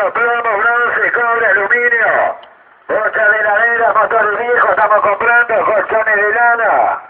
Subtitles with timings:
[0.00, 2.08] Compro plomo, bronce, cobre, aluminio.
[2.88, 7.02] Bocha de heladera, motores viejos, estamos comprando colchones de lana.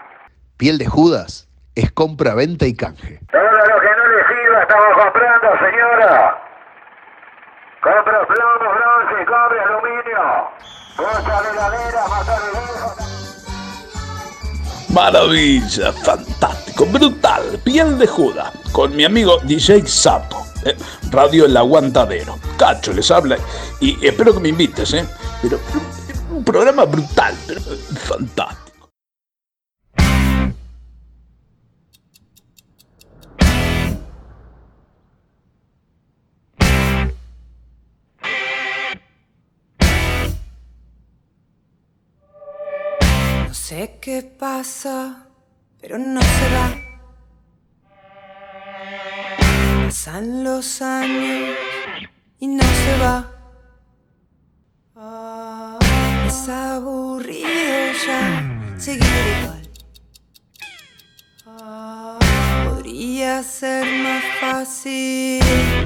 [0.57, 3.19] Piel de Judas es compra, venta y canje.
[3.31, 6.37] Todo lo que no le sirva estamos comprando, señora.
[7.81, 10.49] Compro plomo, bronce, cobre, aluminio.
[10.97, 12.95] Bocha de heladera, motores viejos.
[14.93, 20.75] Maravilla, fantástico, brutal, piel de Judas, con mi amigo DJ Sapo, eh,
[21.11, 22.39] Radio El Aguantadero.
[22.57, 23.37] Cacho les habla
[23.79, 25.05] y espero que me invites, ¿eh?
[25.41, 25.59] Pero,
[26.31, 28.89] un programa brutal, pero fantástico.
[43.47, 45.27] No sé qué pasa,
[45.79, 46.80] pero no se va.
[49.91, 51.57] Pasan los años
[52.39, 53.29] y no se va.
[54.95, 55.77] Ah,
[56.25, 59.03] es aburrido ya seguir
[59.41, 59.69] igual.
[61.45, 62.17] Ah,
[62.69, 65.80] podría ser más fácil.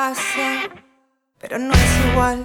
[0.00, 0.62] Pasa,
[1.38, 2.38] pero no es igual.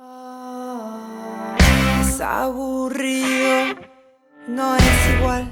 [0.00, 1.56] Ah,
[2.00, 3.76] Es aburrido,
[4.48, 5.44] no es igual.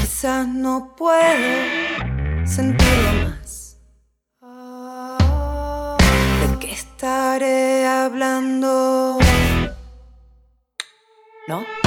[0.00, 1.52] Quizás no puedo
[2.44, 3.78] sentirlo más.
[4.42, 5.96] Ah,
[6.40, 9.20] ¿De qué estaré hablando?
[11.46, 11.85] ¿No?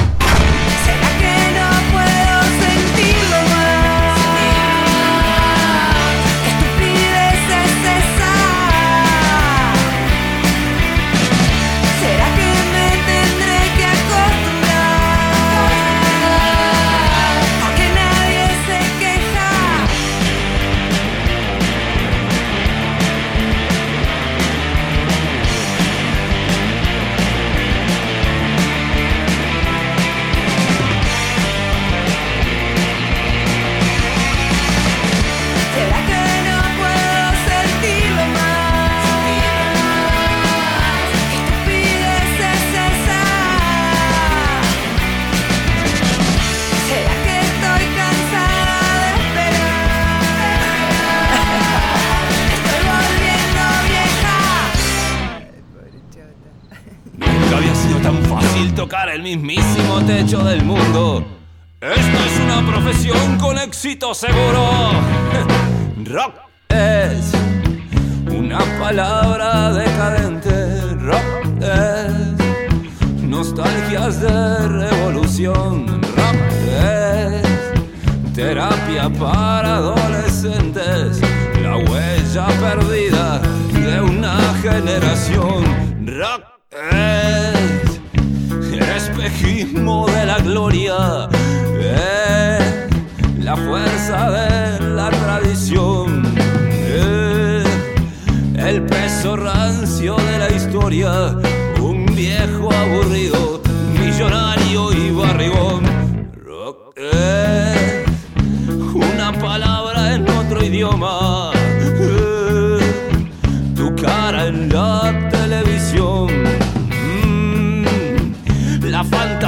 [58.90, 61.24] El mismísimo techo del mundo.
[61.80, 64.90] Esta es una profesión con éxito seguro.
[66.04, 66.34] Rock
[66.68, 67.32] es
[68.26, 70.80] una palabra decadente.
[70.96, 75.86] Rock es nostalgias de revolución.
[76.02, 76.36] Rock
[76.82, 81.20] es terapia para adolescentes.
[81.62, 83.40] La huella perdida
[83.72, 85.64] de una generación.
[86.06, 86.42] Rock
[86.92, 87.19] es
[89.30, 91.28] espejismo de la gloria,
[91.80, 97.66] es la fuerza de la tradición, es
[98.56, 101.36] el peso rancio de la historia,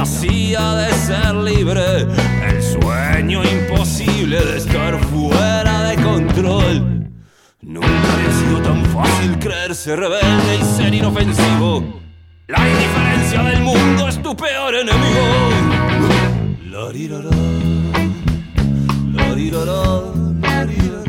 [0.03, 2.07] fantasía de ser libre,
[2.45, 7.09] el sueño imposible de estar fuera de control.
[7.61, 12.01] Nunca había sido tan fácil creerse rebelde y ser inofensivo.
[12.47, 15.25] La indiferencia del mundo es tu peor enemigo.
[16.69, 17.29] Larirará,
[19.13, 20.01] larirará,
[20.41, 21.03] larirará,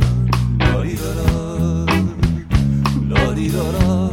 [0.58, 1.86] larirará, larirará,
[3.08, 4.03] larirará,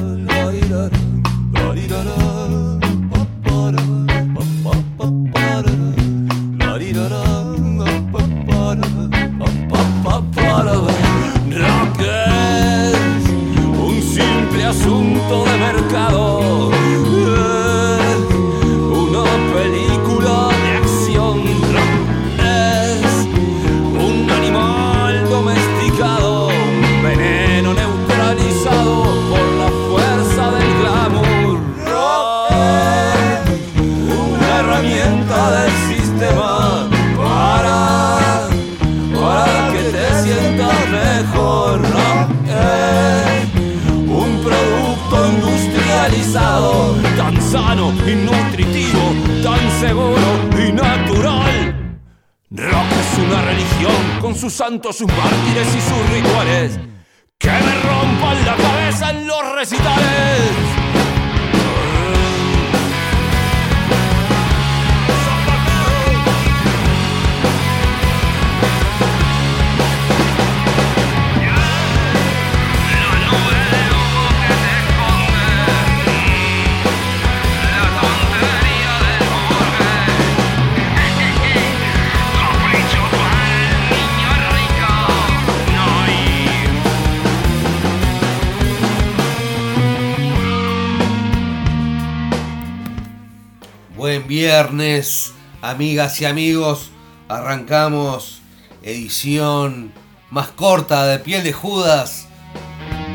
[10.51, 10.81] papapapara.
[10.81, 10.90] Rock
[54.93, 55.07] sus
[95.81, 96.91] Amigas y amigos,
[97.27, 98.39] arrancamos
[98.83, 99.91] edición
[100.29, 102.27] más corta de piel de Judas.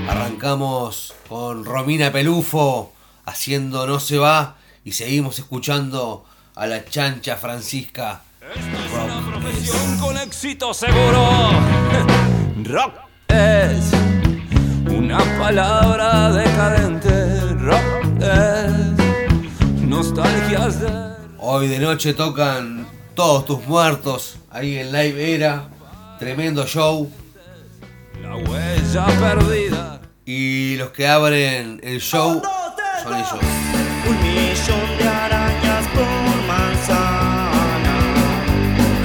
[0.08, 2.92] Arrancamos con Romina Pelufo
[3.24, 6.24] haciendo No se va y seguimos escuchando
[6.56, 8.22] a la chancha Francisca.
[8.40, 11.50] Esta es una profesión con éxito seguro.
[12.64, 12.94] Rock
[13.28, 13.92] es
[14.92, 17.54] una palabra decadente.
[17.60, 21.15] Rock es nostalgias de.
[21.48, 24.36] Hoy de noche tocan todos tus muertos.
[24.50, 25.68] Ahí en Live Era.
[26.18, 27.08] Tremendo show.
[28.20, 30.00] La huella perdida.
[30.24, 32.42] Y los que abren el show
[33.00, 33.38] son ellos.
[34.08, 37.96] Un millón de arañas por manzana.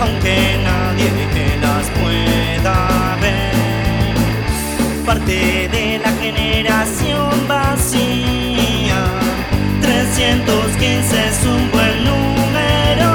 [0.01, 5.05] Aunque nadie las pueda ver.
[5.05, 8.10] Parte de la generación vacía.
[10.21, 13.09] 315 es un buen número.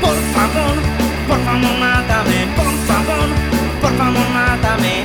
[0.00, 0.76] Por favor,
[1.28, 2.46] por favor, mátame.
[2.56, 3.28] Por favor,
[3.82, 5.04] por favor, mátame.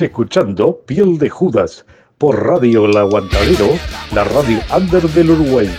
[0.00, 1.84] Escuchando Piel de Judas
[2.18, 3.78] por Radio El Aguantadero,
[4.12, 5.70] la radio under del Uruguay.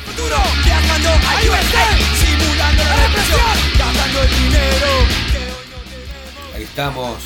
[6.55, 7.17] Ahí estamos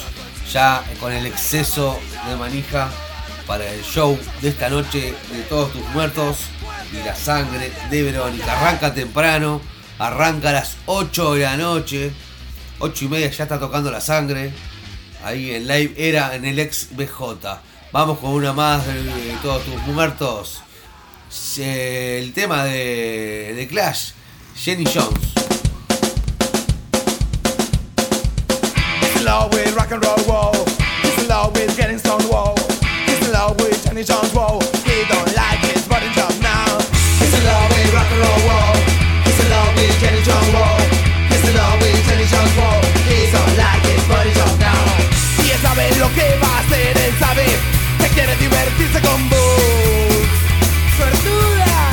[0.52, 2.90] ya con el exceso de manija
[3.46, 6.38] para el show de esta noche de todos tus muertos
[6.92, 8.60] y la sangre de Verónica.
[8.60, 9.62] Arranca temprano,
[10.00, 12.12] arranca a las 8 de la noche,
[12.80, 14.52] 8 y media ya está tocando la sangre.
[15.24, 17.62] Ahí en live era en el ex BJ.
[17.92, 20.62] Vamos con una más de, todos tus muertos.
[21.58, 24.12] El tema de, de Clash,
[24.56, 25.40] Jenny Jones.
[46.10, 47.46] Lo que va a hacer, él sabe
[48.00, 50.28] que quiere divertirse con vos.
[50.98, 51.90] Suertuda.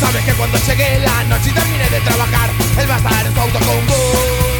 [0.00, 3.34] Sabes que cuando llegue la noche y termine de trabajar, él va a estar en
[3.34, 4.57] su auto con vos.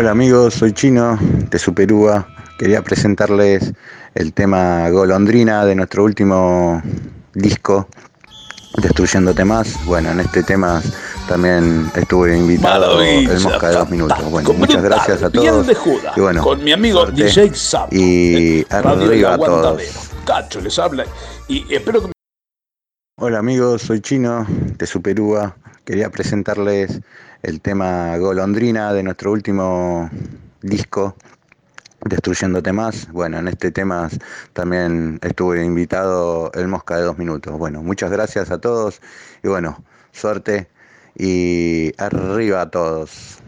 [0.00, 2.26] Hola amigos, soy Chino de Superúa.
[2.58, 3.74] Quería presentarles
[4.14, 6.82] el tema Golondrina de nuestro último
[7.34, 7.86] disco,
[8.78, 9.76] Destruyéndote Más.
[9.84, 10.80] Bueno, en este tema
[11.28, 14.30] también estuve invitado el Maravilla, Mosca de dos minutos.
[14.30, 15.66] Bueno, muchas gracias a todos.
[16.16, 17.94] Y bueno, con mi amigo DJ Sapo.
[17.94, 19.82] Y El arriba a todos.
[20.24, 21.04] Cacho les habla
[21.46, 22.12] y espero que
[23.18, 25.54] Hola amigos, soy Chino de Superúa.
[25.90, 27.00] Quería presentarles
[27.42, 30.08] el tema Golondrina de nuestro último
[30.62, 31.16] disco,
[32.04, 33.10] Destruyéndote Más.
[33.10, 34.08] Bueno, en este tema
[34.52, 37.58] también estuve invitado el Mosca de dos minutos.
[37.58, 39.00] Bueno, muchas gracias a todos
[39.42, 39.82] y bueno,
[40.12, 40.68] suerte
[41.16, 43.39] y arriba a todos.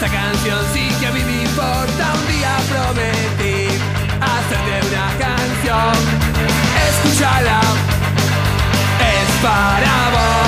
[0.00, 2.14] Esta canción sí que a mí me importa.
[2.14, 3.66] Un día prometí
[4.20, 5.92] hacerte una canción,
[6.88, 7.60] escúchala,
[9.00, 10.47] es para vos.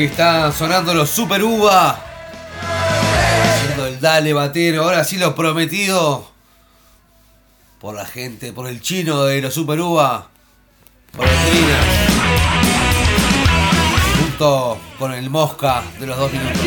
[0.00, 2.00] Ahí están sonando los Super Uva.
[2.62, 4.84] Haciendo el dale batero.
[4.84, 6.26] Ahora sí lo prometido.
[7.78, 10.28] Por la gente, por el chino de los Super Uva.
[11.14, 11.78] Por el Trina.
[14.22, 16.62] Junto con el Mosca de los dos minutos.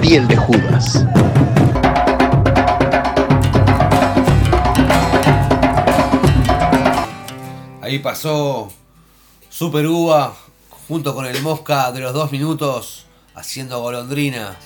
[0.00, 1.04] Piel de Judas.
[7.82, 8.72] Ahí pasó
[9.50, 10.34] Super Uva
[10.88, 14.56] junto con el Mosca de los dos minutos haciendo golondrina.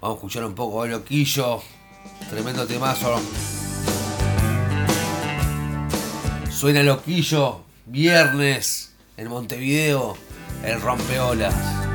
[0.00, 1.60] Vamos a escuchar un poco de loquillo.
[2.30, 3.20] Tremendo temazo.
[6.48, 7.62] Suena loquillo.
[7.86, 10.16] Viernes en Montevideo.
[10.62, 11.85] El rompeolas.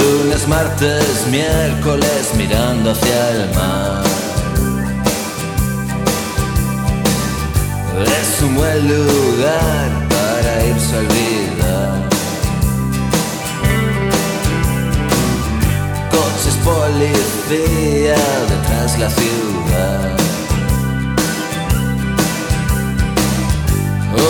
[0.00, 4.04] Lunes, martes, miércoles mirando hacia el mar.
[8.20, 12.08] Es un buen lugar para irse a olvidar.
[16.10, 18.16] Coches policía
[18.48, 20.16] detrás la ciudad.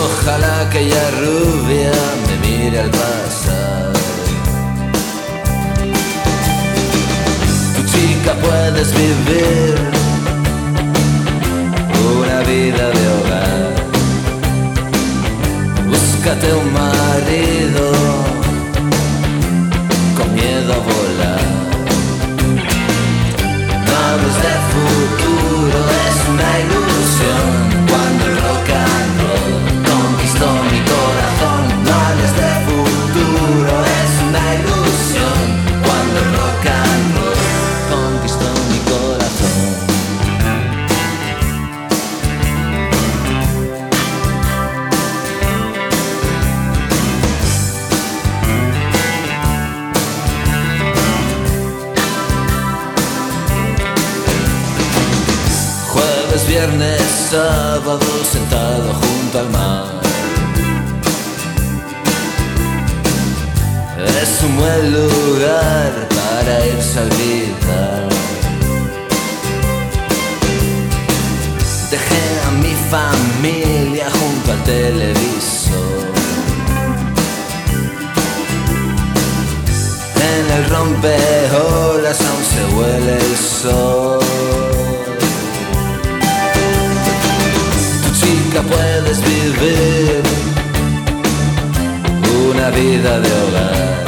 [0.03, 1.91] Ojalá aquella rubia
[2.27, 3.40] me mire al paso.
[8.21, 9.75] Chica puedes vivir
[12.19, 13.73] una vida de hogar.
[15.87, 17.91] Búscate un marido
[20.15, 21.45] con miedo a volar.
[23.87, 26.80] No hables de futuro, es una ilusión.
[57.31, 59.85] Sábado sentado junto al mar.
[64.21, 68.09] Es un buen lugar para irse a olvidar.
[71.89, 76.11] Dejé a mi familia junto al televisor.
[80.31, 84.60] En el rompeolas aún se huele el sol.
[88.51, 90.21] Chica puedes vivir
[92.49, 94.03] una vida de hogar.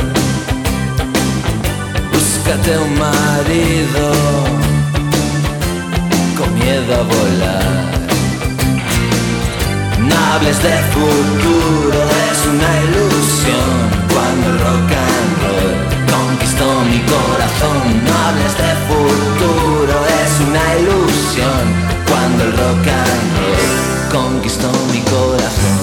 [2.12, 4.06] Búscate un marido
[6.38, 7.92] con miedo a volar.
[10.00, 13.76] No hables de futuro, es una ilusión.
[14.14, 15.74] Cuando el rock and roll
[16.12, 17.80] conquistó mi corazón.
[18.06, 21.64] No hables de futuro, es una ilusión.
[22.10, 25.83] Cuando el rock and roll conquistó mi corazón.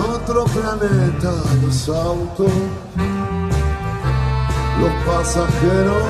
[0.00, 1.32] Otro planeta
[1.62, 2.52] los autos,
[4.80, 6.02] los pasajeros.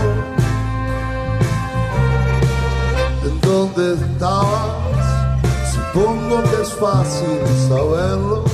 [3.25, 4.71] ¿En dónde estabas?
[5.73, 8.45] Supongo que es fácil saberlo.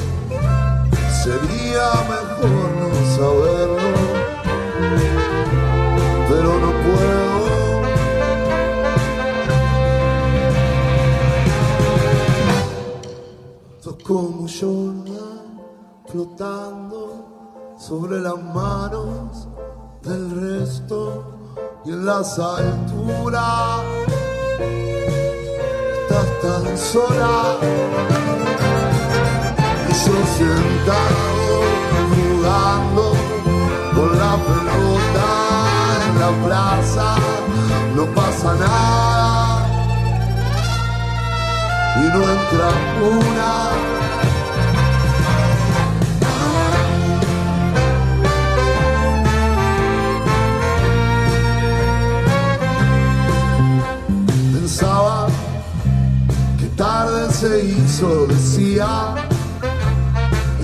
[1.23, 3.91] Sería mejor no saberlo,
[6.29, 7.27] pero no puedo.
[14.07, 14.95] Como yo,
[16.09, 19.49] flotando sobre las manos
[20.03, 21.25] del resto
[21.85, 23.81] y en las alturas.
[26.03, 27.57] Estás tan sola
[29.89, 31.57] y yo sentado
[32.15, 33.13] jugando
[33.95, 35.29] con la pelota
[36.07, 37.17] en la plaza.
[37.95, 39.67] No pasa nada
[41.97, 42.69] y no entra
[43.01, 43.96] una.
[57.43, 59.15] Piso decía,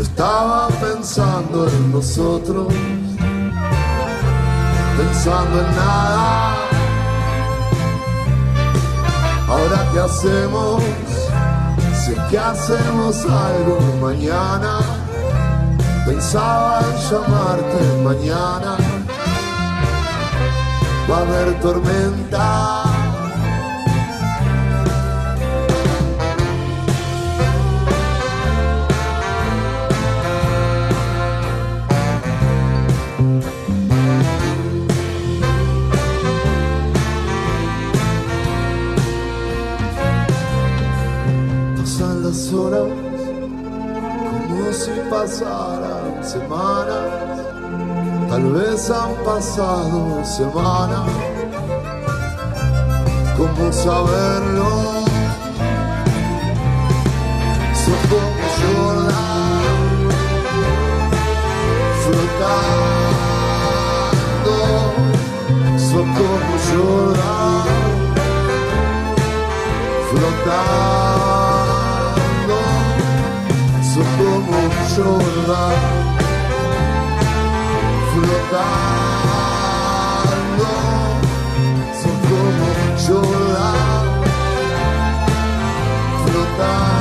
[0.00, 2.72] estaba pensando en nosotros,
[4.96, 6.54] pensando en nada.
[9.48, 10.82] Ahora qué hacemos,
[12.08, 14.78] es que hacemos algo mañana,
[16.06, 18.76] pensaba en llamarte mañana,
[21.10, 22.91] va a haber tormenta.
[45.12, 47.40] Pasaran semanas.
[48.30, 51.10] Tal vez han pasado semanas.
[53.36, 54.70] ¿Cómo saberlo?
[57.82, 59.62] Son como Jordan
[62.02, 63.36] flotando.
[65.88, 67.64] Son como Jordan
[70.08, 71.41] flotando,
[78.12, 79.08] flotando,
[82.02, 82.66] son como
[83.06, 84.10] Jordan,
[86.26, 86.92] flotando.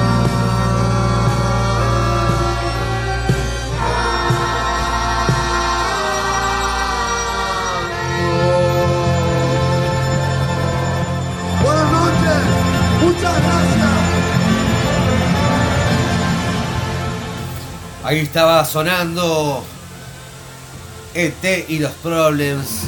[13.04, 13.61] Muchas gracias.
[18.12, 19.64] Ahí estaba sonando
[21.14, 22.82] ET y los Problems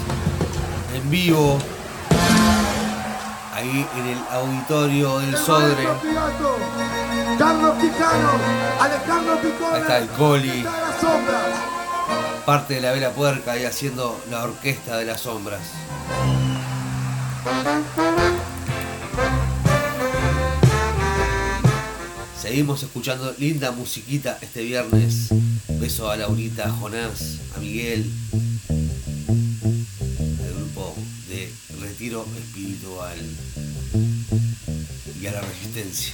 [0.93, 1.57] en vivo.
[3.53, 5.87] Ahí en el auditorio del Sodre.
[7.39, 8.31] Carlos Quijano,
[8.81, 9.39] Alejandro.
[9.71, 10.65] Ahí está el Coli.
[12.45, 15.61] Parte de la vela puerca y haciendo la orquesta de las sombras.
[22.53, 25.29] Seguimos escuchando linda musiquita este viernes.
[25.79, 28.05] Beso a Laurita, a Jonás, a Miguel,
[30.39, 30.95] al grupo
[31.29, 33.17] de Retiro Espiritual
[35.19, 36.13] y a la Resistencia.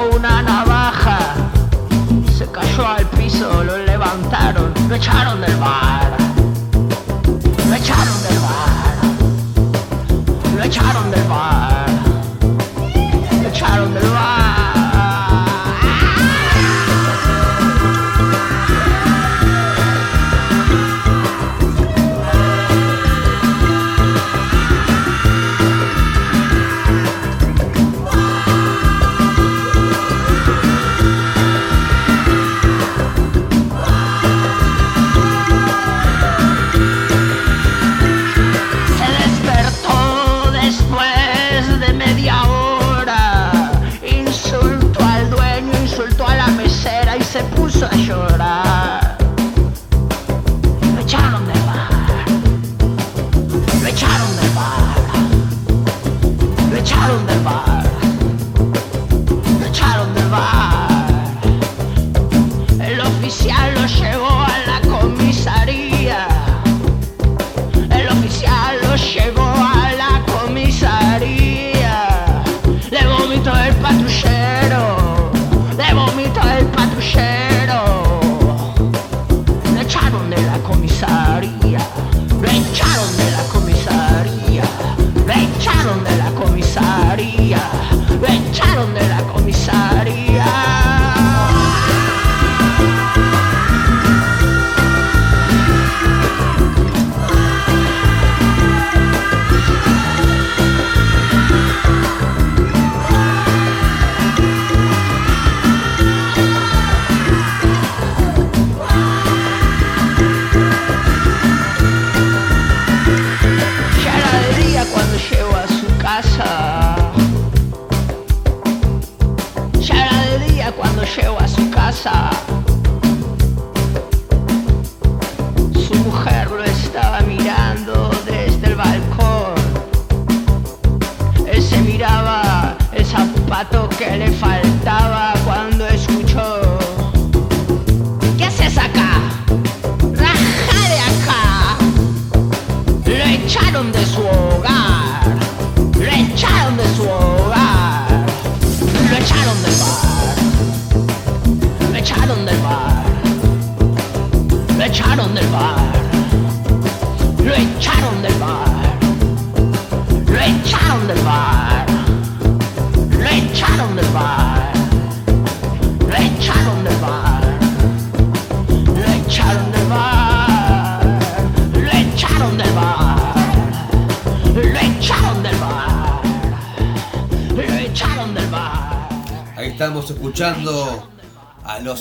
[0.00, 1.18] Una navaja.
[2.36, 4.72] Se cayó al piso, lo levantaron.
[4.88, 6.16] Lo echaron del bar.
[7.68, 8.94] Lo echaron del bar.
[10.56, 11.59] Lo echaron del bar.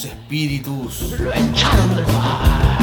[0.10, 1.19] Espíritus.
[1.19, 2.82] Lo echaron del bar,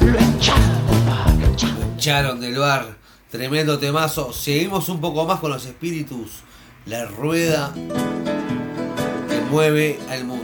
[0.00, 1.34] lo echaron del bar.
[1.78, 2.96] Lo echaron del bar.
[3.30, 4.32] Tremendo temazo.
[4.32, 6.42] Seguimos un poco más con los espíritus.
[6.86, 10.43] La rueda que mueve al mundo.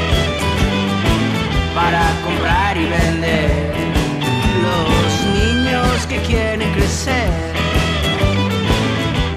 [1.73, 3.73] para comprar y vender,
[4.65, 7.29] los niños que quieren crecer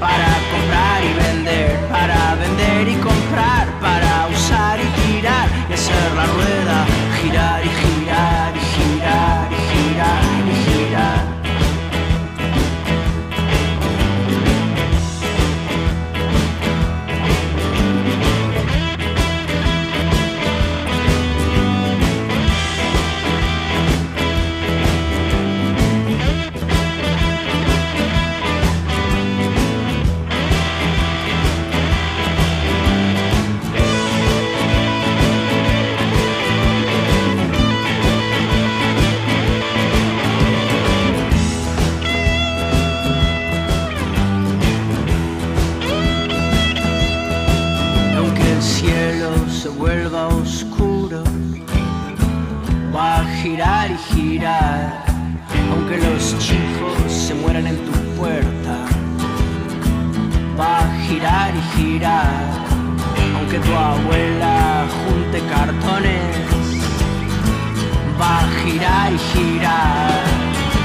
[0.01, 6.27] para comprar y vender, para vender y comprar, para usar y tirar y hacer la
[6.27, 6.87] rueda
[7.25, 10.44] girar y girar y girar y girar.
[55.87, 58.87] Aunque los chicos se mueran en tu puerta,
[60.59, 62.53] va a girar y girar,
[63.37, 66.37] aunque tu abuela junte cartones,
[68.19, 70.23] va a girar y girar,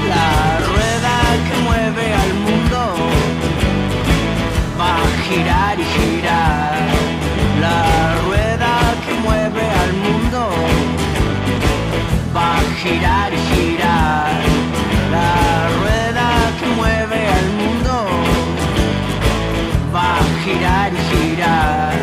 [0.08, 1.16] la rueda
[1.48, 2.80] que mueve al mundo
[4.78, 6.74] va a girar y girar.
[7.60, 8.74] La rueda
[9.06, 10.50] que mueve al mundo
[12.34, 14.19] va a girar y girar.
[15.10, 16.28] La rueda
[16.60, 18.06] que mueve al mundo
[19.94, 21.94] va a girar y girar.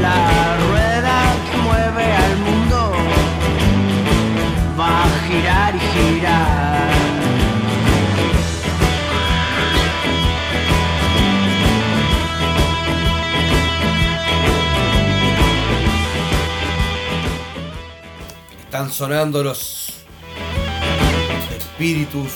[0.00, 1.18] La rueda
[1.50, 2.92] que mueve al mundo
[4.78, 6.88] va a girar y girar.
[18.64, 19.87] Están sonando los
[21.78, 22.32] espíritus.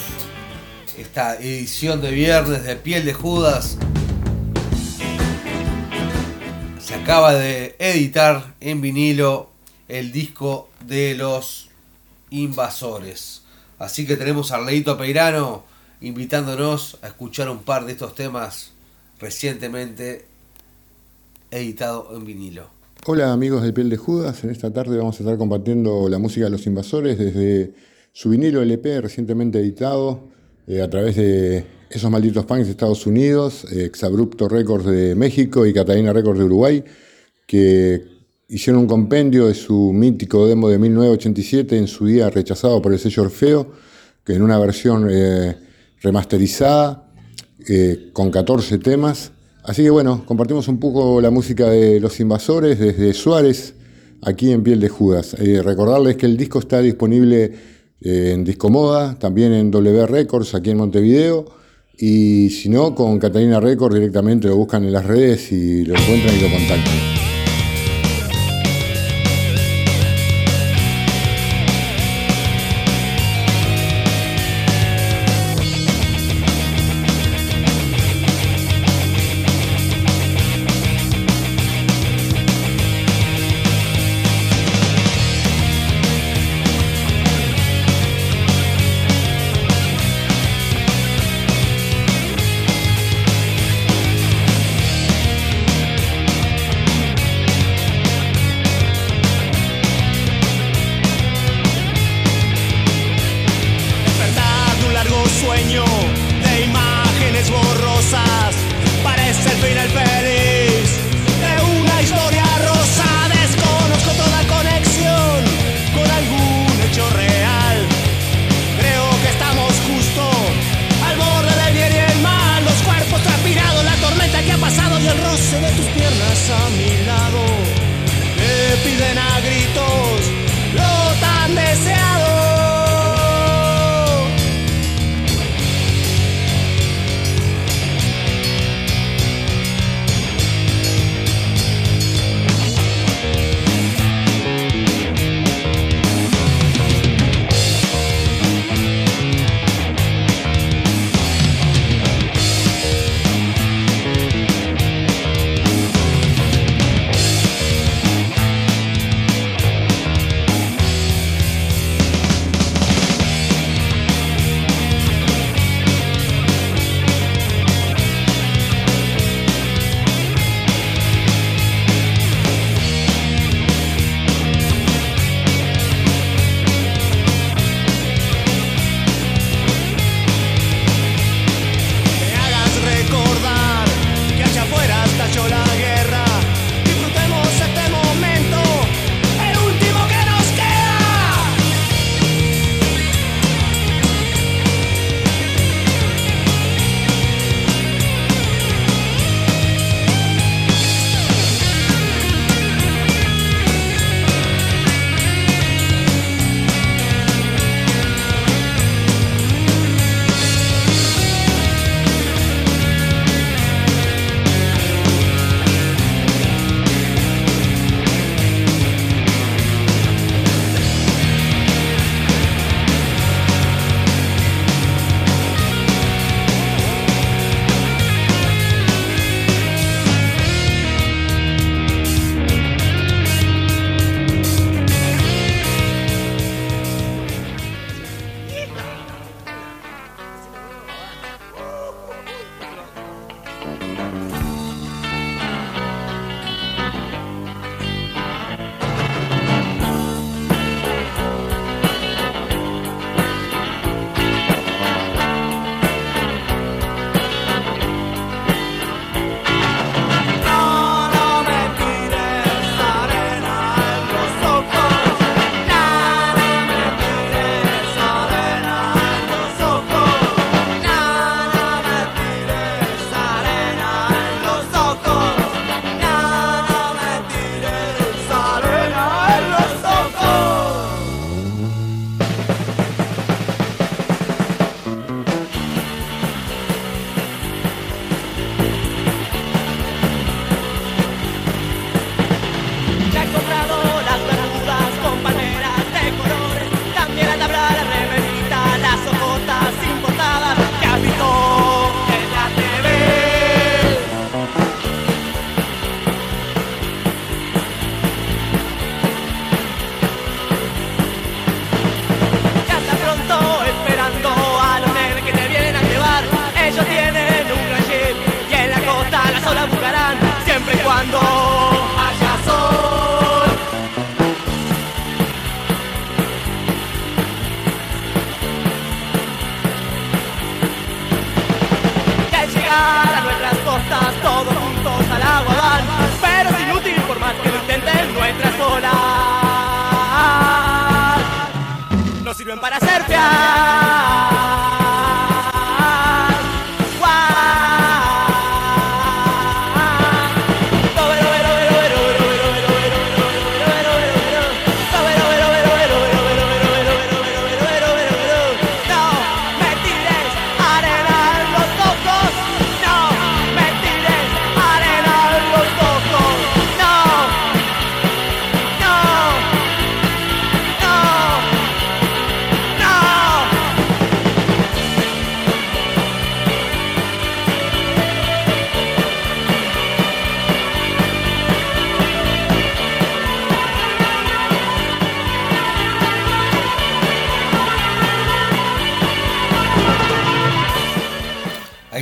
[0.96, 3.76] Esta edición de viernes de Piel de Judas.
[6.78, 9.48] se acaba de editar en vinilo
[9.88, 11.70] el disco de los
[12.30, 13.42] invasores.
[13.80, 15.64] Así que tenemos a Arleito Peirano
[16.00, 18.70] invitándonos a escuchar un par de estos temas
[19.18, 20.24] recientemente
[21.50, 22.68] editado en vinilo.
[23.06, 26.44] Hola amigos de Piel de Judas, en esta tarde vamos a estar compartiendo la música
[26.44, 30.28] de los invasores desde su vinilo LP recientemente editado
[30.66, 35.66] eh, a través de esos malditos punks de Estados Unidos, eh, Exabrupto Records de México
[35.66, 36.84] y Catalina Records de Uruguay,
[37.46, 38.04] que
[38.48, 42.98] hicieron un compendio de su mítico demo de 1987 en su día rechazado por el
[42.98, 43.72] sello Orfeo,
[44.24, 45.56] que en una versión eh,
[46.02, 47.08] remasterizada
[48.12, 49.30] con 14 temas.
[49.62, 53.74] Así que bueno, compartimos un poco la música de Los Invasores desde Suárez,
[54.20, 55.36] aquí en Piel de Judas.
[55.64, 57.71] recordarles que el disco está disponible
[58.04, 61.46] en Discomoda, también en W Records aquí en Montevideo.
[61.96, 66.34] Y si no, con Catalina Records directamente lo buscan en las redes y lo encuentran
[66.34, 67.01] y lo contactan.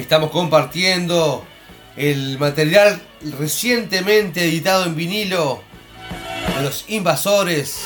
[0.01, 1.45] Estamos compartiendo
[1.97, 3.01] el material
[3.39, 5.63] recientemente editado en vinilo
[6.57, 7.85] de los invasores.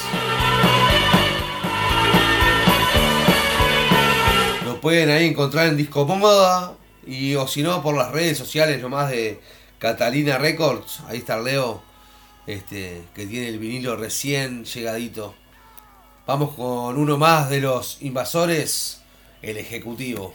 [4.65, 6.75] Lo pueden ahí encontrar en Disco Moda
[7.07, 9.41] y o si no por las redes sociales nomás de
[9.79, 11.01] Catalina Records.
[11.09, 11.83] Ahí está Leo,
[12.47, 15.35] este, que tiene el vinilo recién llegadito.
[16.27, 19.01] Vamos con uno más de los invasores,
[19.43, 20.33] el ejecutivo.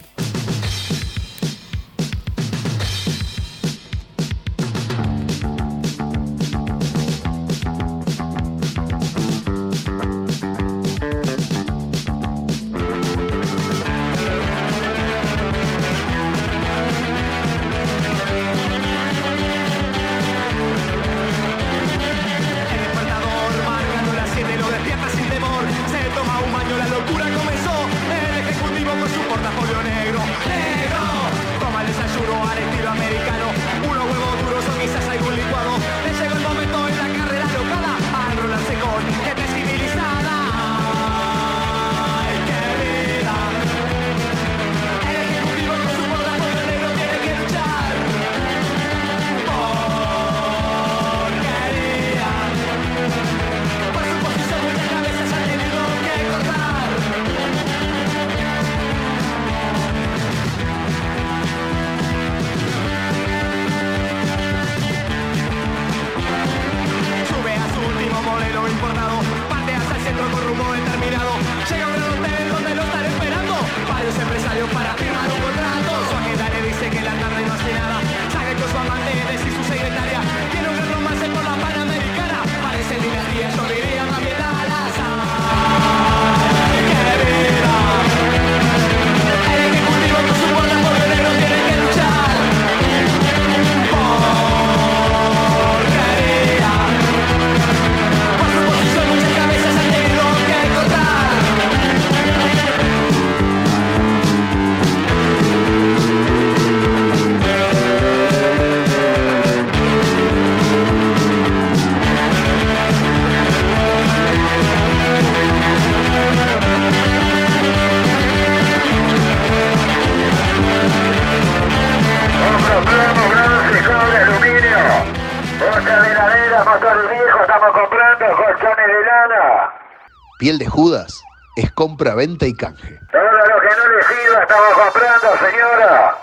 [130.40, 131.22] Piel de Judas
[131.54, 132.98] es compra, venta y canje.
[133.12, 136.18] Todo lo que no le sirva estamos comprando, señora.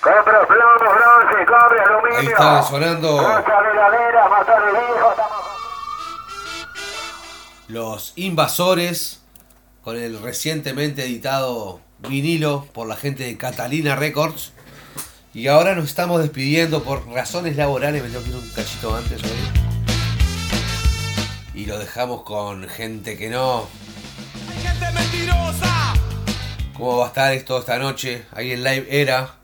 [0.00, 2.30] Compro plomo, bronce, cobre, Ahí aluminio.
[2.30, 5.44] está sonando heladera, motor viejo, estamos
[7.68, 9.22] Los Invasores
[9.84, 14.54] con el recientemente editado vinilo por la gente de Catalina Records.
[15.34, 18.02] Y ahora nos estamos despidiendo por razones laborales.
[18.02, 19.69] Me tengo que ir un cachito antes hoy.
[21.60, 23.68] Y lo dejamos con gente que no.
[24.62, 25.92] Gente mentirosa
[26.72, 28.24] ¿Cómo va a estar esto esta noche?
[28.32, 29.34] Ahí en Live Era.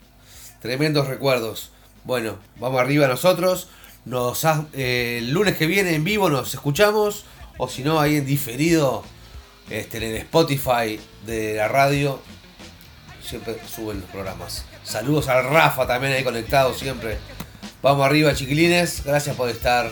[0.63, 1.73] Tremendos recuerdos.
[2.05, 3.69] Bueno, vamos arriba nosotros.
[4.07, 7.27] Nos eh, el lunes que viene en vivo nos escuchamos.
[7.59, 9.05] O si no, ahí en diferido.
[9.69, 12.19] Este, en el Spotify de la radio.
[13.23, 14.65] Siempre suben los programas.
[14.85, 17.19] Saludos al Rafa también ahí conectado siempre.
[17.83, 19.05] Vamos arriba, chiquilines.
[19.05, 19.91] Gracias por estar.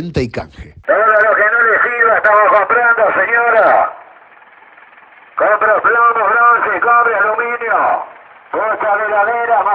[0.00, 0.74] Venta y canje.
[0.86, 3.97] Todo lo que no le sirva estamos comprando, señora.